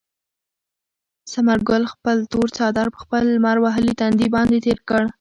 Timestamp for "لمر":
3.35-3.57